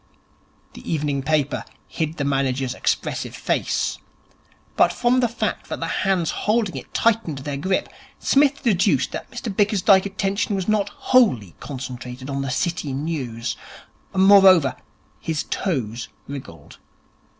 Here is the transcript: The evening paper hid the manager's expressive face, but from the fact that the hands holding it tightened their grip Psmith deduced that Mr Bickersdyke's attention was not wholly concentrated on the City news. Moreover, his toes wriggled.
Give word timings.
The 0.73 0.91
evening 0.91 1.21
paper 1.21 1.63
hid 1.87 2.17
the 2.17 2.23
manager's 2.25 2.73
expressive 2.73 3.35
face, 3.35 3.99
but 4.75 4.91
from 4.91 5.19
the 5.19 5.27
fact 5.27 5.69
that 5.69 5.79
the 5.79 5.85
hands 6.01 6.31
holding 6.31 6.75
it 6.75 6.91
tightened 6.91 7.37
their 7.37 7.55
grip 7.55 7.87
Psmith 8.17 8.63
deduced 8.63 9.11
that 9.11 9.29
Mr 9.29 9.55
Bickersdyke's 9.55 10.07
attention 10.07 10.55
was 10.55 10.67
not 10.67 10.89
wholly 10.89 11.53
concentrated 11.59 12.31
on 12.31 12.41
the 12.41 12.49
City 12.49 12.93
news. 12.93 13.55
Moreover, 14.15 14.75
his 15.19 15.43
toes 15.43 16.07
wriggled. 16.27 16.79